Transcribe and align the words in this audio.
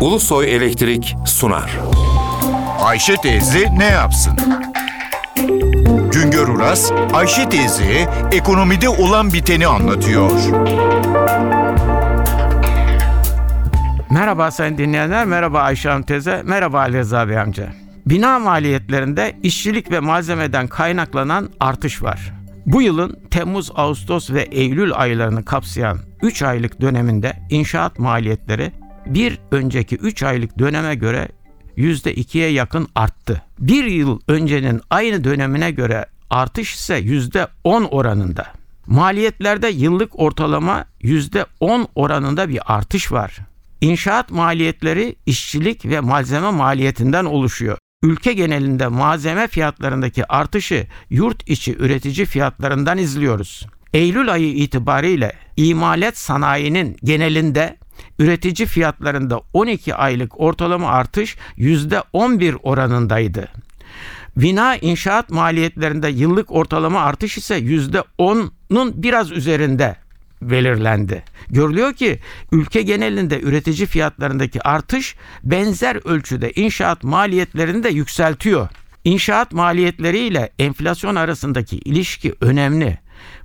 Ulusoy 0.00 0.54
Elektrik 0.56 1.16
sunar. 1.26 1.78
Ayşe 2.80 3.16
teyze 3.16 3.78
ne 3.78 3.84
yapsın? 3.84 4.32
Güngör 6.12 6.48
Uras, 6.48 6.92
Ayşe 7.12 7.48
teyze 7.48 8.08
ekonomide 8.32 8.88
olan 8.88 9.32
biteni 9.32 9.66
anlatıyor. 9.66 10.30
Merhaba 14.10 14.50
sayın 14.50 14.78
dinleyenler, 14.78 15.24
merhaba 15.24 15.60
Ayşe 15.60 15.88
Hanım 15.88 16.02
teyze, 16.02 16.42
merhaba 16.44 16.80
Ali 16.80 16.98
Rıza 16.98 17.28
Bey 17.28 17.38
amca. 17.38 17.68
Bina 18.06 18.38
maliyetlerinde 18.38 19.36
işçilik 19.42 19.90
ve 19.90 20.00
malzemeden 20.00 20.66
kaynaklanan 20.66 21.50
artış 21.60 22.02
var. 22.02 22.32
Bu 22.66 22.82
yılın 22.82 23.18
Temmuz, 23.30 23.70
Ağustos 23.74 24.30
ve 24.30 24.42
Eylül 24.42 24.92
aylarını 24.94 25.44
kapsayan 25.44 25.98
3 26.22 26.42
aylık 26.42 26.80
döneminde 26.80 27.32
inşaat 27.50 27.98
maliyetleri 27.98 28.72
bir 29.14 29.38
önceki 29.50 29.96
3 29.96 30.22
aylık 30.22 30.58
döneme 30.58 30.94
göre 30.94 31.28
%2'ye 31.76 32.50
yakın 32.50 32.88
arttı. 32.94 33.42
Bir 33.58 33.84
yıl 33.84 34.20
öncenin 34.28 34.80
aynı 34.90 35.24
dönemine 35.24 35.70
göre 35.70 36.06
artış 36.30 36.74
ise 36.74 36.98
%10 36.98 37.88
oranında. 37.88 38.46
Maliyetlerde 38.86 39.68
yıllık 39.68 40.20
ortalama 40.20 40.84
%10 41.02 41.86
oranında 41.94 42.48
bir 42.48 42.60
artış 42.66 43.12
var. 43.12 43.38
İnşaat 43.80 44.30
maliyetleri 44.30 45.16
işçilik 45.26 45.86
ve 45.86 46.00
malzeme 46.00 46.50
maliyetinden 46.50 47.24
oluşuyor. 47.24 47.78
Ülke 48.02 48.32
genelinde 48.32 48.86
malzeme 48.86 49.48
fiyatlarındaki 49.48 50.32
artışı 50.32 50.86
yurt 51.10 51.48
içi 51.48 51.76
üretici 51.76 52.26
fiyatlarından 52.26 52.98
izliyoruz. 52.98 53.66
Eylül 53.94 54.32
ayı 54.32 54.54
itibariyle 54.54 55.32
imalat 55.56 56.18
sanayinin 56.18 56.96
genelinde 57.04 57.76
üretici 58.20 58.66
fiyatlarında 58.66 59.40
12 59.52 59.94
aylık 59.94 60.40
ortalama 60.40 60.88
artış 60.88 61.36
%11 61.58 62.56
oranındaydı. 62.62 63.48
Bina 64.36 64.76
inşaat 64.76 65.30
maliyetlerinde 65.30 66.08
yıllık 66.08 66.52
ortalama 66.52 67.00
artış 67.00 67.38
ise 67.38 67.58
%10'un 67.58 69.02
biraz 69.02 69.32
üzerinde 69.32 69.96
belirlendi. 70.42 71.24
Görülüyor 71.48 71.92
ki 71.92 72.18
ülke 72.52 72.82
genelinde 72.82 73.40
üretici 73.40 73.86
fiyatlarındaki 73.86 74.62
artış 74.62 75.16
benzer 75.44 76.08
ölçüde 76.08 76.52
inşaat 76.52 77.04
maliyetlerini 77.04 77.82
de 77.82 77.88
yükseltiyor. 77.88 78.68
İnşaat 79.04 79.52
maliyetleri 79.52 80.18
ile 80.18 80.50
enflasyon 80.58 81.14
arasındaki 81.14 81.78
ilişki 81.78 82.34
önemli. 82.40 82.98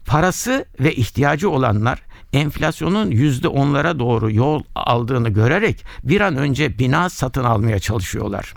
Parası 0.06 0.66
ve 0.80 0.96
ihtiyacı 0.96 1.50
olanlar 1.50 2.02
enflasyonun 2.36 3.12
yüzde 3.12 3.48
onlara 3.48 4.00
doğru 4.00 4.32
yol 4.32 4.64
aldığını 4.76 5.30
görerek 5.30 5.86
bir 6.04 6.22
an 6.22 6.36
önce 6.36 6.80
bina 6.80 7.10
satın 7.10 7.44
almaya 7.44 7.80
çalışıyorlar. 7.80 8.54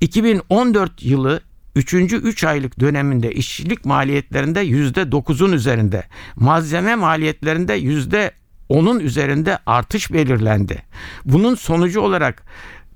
2014 0.00 1.02
yılı 1.02 1.40
3. 1.76 1.94
3 1.94 2.44
aylık 2.44 2.80
döneminde 2.80 3.32
işçilik 3.32 3.84
maliyetlerinde 3.84 4.66
%9'un 4.66 5.52
üzerinde, 5.52 6.04
malzeme 6.36 6.94
maliyetlerinde 6.94 7.78
%10'un 7.78 9.00
üzerinde 9.00 9.58
artış 9.66 10.12
belirlendi. 10.12 10.82
Bunun 11.24 11.54
sonucu 11.54 12.00
olarak 12.00 12.42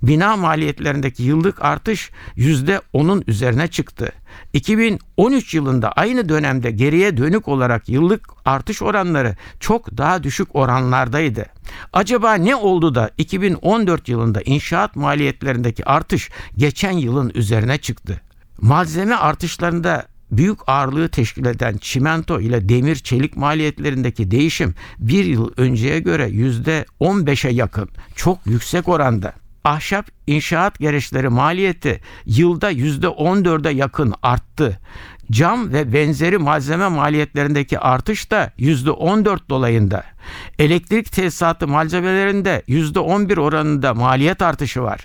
bina 0.03 0.37
maliyetlerindeki 0.37 1.23
yıllık 1.23 1.65
artış 1.65 2.11
%10'un 2.37 3.25
üzerine 3.27 3.69
çıktı. 3.69 4.13
2013 4.53 5.55
yılında 5.55 5.93
aynı 5.93 6.29
dönemde 6.29 6.71
geriye 6.71 7.17
dönük 7.17 7.49
olarak 7.49 7.89
yıllık 7.89 8.29
artış 8.45 8.83
oranları 8.83 9.37
çok 9.61 9.99
daha 9.99 10.23
düşük 10.23 10.57
oranlardaydı. 10.57 11.47
Acaba 11.93 12.35
ne 12.35 12.57
oldu 12.57 12.95
da 12.95 13.11
2014 13.19 14.09
yılında 14.09 14.43
inşaat 14.45 14.97
maliyetlerindeki 14.97 15.85
artış 15.85 16.31
geçen 16.57 16.93
yılın 16.93 17.33
üzerine 17.35 17.79
çıktı? 17.79 18.21
Malzeme 18.61 19.15
artışlarında 19.15 20.07
büyük 20.31 20.59
ağırlığı 20.67 21.09
teşkil 21.09 21.45
eden 21.45 21.77
çimento 21.77 22.41
ile 22.41 22.69
demir 22.69 22.97
çelik 22.97 23.37
maliyetlerindeki 23.37 24.31
değişim 24.31 24.75
bir 24.99 25.25
yıl 25.25 25.51
önceye 25.57 26.01
göre 26.01 26.29
yüzde 26.29 26.87
15'e 27.01 27.53
yakın 27.53 27.89
çok 28.17 28.39
yüksek 28.47 28.89
oranda. 28.89 29.44
Ahşap 29.65 30.07
inşaat 30.27 30.79
gereçleri 30.79 31.29
maliyeti 31.29 32.01
yılda 32.27 32.71
yüzde 32.71 33.07
14'e 33.07 33.73
yakın 33.73 34.15
arttı. 34.23 34.81
Cam 35.31 35.73
ve 35.73 35.93
benzeri 35.93 36.39
malzeme 36.39 36.89
maliyetlerindeki 36.89 37.79
artış 37.79 38.31
da 38.31 38.53
%14 38.59 39.49
dolayında. 39.49 40.05
Elektrik 40.59 41.13
tesisatı 41.13 41.69
malzemelerinde 41.69 42.63
%11 42.69 43.41
oranında 43.41 43.95
maliyet 43.95 44.43
artışı 44.43 44.83
var. 44.83 45.01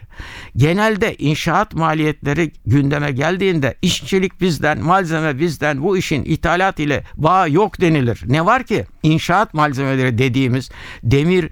Genelde 0.58 1.16
inşaat 1.16 1.74
maliyetleri 1.74 2.52
gündeme 2.66 3.12
geldiğinde 3.12 3.76
işçilik 3.82 4.42
bizden, 4.42 4.80
malzeme 4.80 5.40
bizden, 5.40 5.84
bu 5.84 5.98
işin 5.98 6.24
ithalat 6.24 6.80
ile 6.80 7.04
bağı 7.16 7.52
yok 7.52 7.82
denilir. 7.82 8.22
Ne 8.26 8.46
var 8.46 8.64
ki? 8.64 8.86
İnşaat 9.04 9.54
malzemeleri 9.54 10.18
dediğimiz 10.18 10.70
demir, 11.04 11.50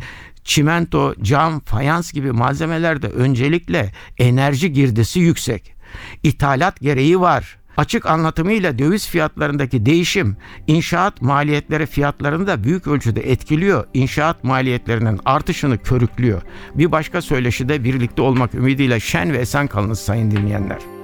çimento, 0.48 1.14
cam, 1.22 1.60
fayans 1.60 2.12
gibi 2.12 2.32
malzemelerde 2.32 3.08
öncelikle 3.08 3.92
enerji 4.18 4.74
girdisi 4.74 5.20
yüksek. 5.20 5.76
İthalat 6.24 6.80
gereği 6.82 7.20
var. 7.20 7.58
Açık 7.78 8.06
anlatımıyla 8.06 8.80
döviz 8.80 9.08
fiyatlarındaki 9.08 9.86
değişim 9.86 10.38
inşaat 10.68 11.22
maliyetleri 11.22 11.86
fiyatlarını 11.86 12.48
da 12.48 12.64
büyük 12.64 12.88
ölçüde 12.88 13.32
etkiliyor. 13.32 13.86
İnşaat 13.94 14.44
maliyetlerinin 14.44 15.20
artışını 15.26 15.78
körüklüyor. 15.78 16.42
Bir 16.76 16.92
başka 16.92 17.22
söyleşide 17.22 17.84
birlikte 17.84 18.22
olmak 18.22 18.54
ümidiyle 18.54 19.00
şen 19.00 19.34
ve 19.34 19.38
esen 19.38 19.68
kalınız 19.68 20.00
sayın 20.00 20.32
dinleyenler. 20.32 20.97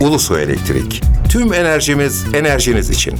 Ulusoy 0.00 0.42
Elektrik. 0.42 1.02
Tüm 1.28 1.52
enerjimiz 1.52 2.34
enerjiniz 2.34 2.90
için. 2.90 3.18